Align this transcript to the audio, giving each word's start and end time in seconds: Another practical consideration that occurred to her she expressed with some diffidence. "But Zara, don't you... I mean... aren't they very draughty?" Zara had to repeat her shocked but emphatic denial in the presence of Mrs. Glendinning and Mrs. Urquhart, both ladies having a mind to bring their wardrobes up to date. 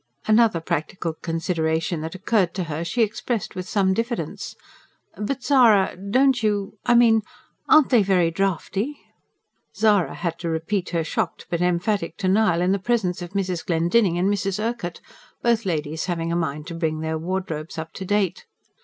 Another 0.25 0.59
practical 0.59 1.13
consideration 1.13 2.01
that 2.01 2.15
occurred 2.15 2.55
to 2.55 2.63
her 2.63 2.83
she 2.83 3.03
expressed 3.03 3.53
with 3.53 3.69
some 3.69 3.93
diffidence. 3.93 4.55
"But 5.15 5.43
Zara, 5.43 5.95
don't 5.95 6.41
you... 6.41 6.79
I 6.87 6.95
mean... 6.95 7.21
aren't 7.69 7.91
they 7.91 8.01
very 8.01 8.31
draughty?" 8.31 8.97
Zara 9.75 10.15
had 10.15 10.39
to 10.39 10.49
repeat 10.49 10.89
her 10.89 11.03
shocked 11.03 11.45
but 11.51 11.61
emphatic 11.61 12.17
denial 12.17 12.61
in 12.63 12.71
the 12.71 12.79
presence 12.79 13.21
of 13.21 13.33
Mrs. 13.33 13.63
Glendinning 13.63 14.17
and 14.17 14.27
Mrs. 14.33 14.57
Urquhart, 14.59 15.01
both 15.43 15.67
ladies 15.67 16.05
having 16.05 16.31
a 16.31 16.35
mind 16.35 16.65
to 16.65 16.73
bring 16.73 17.01
their 17.01 17.19
wardrobes 17.19 17.77
up 17.77 17.93
to 17.93 18.03
date. 18.03 18.47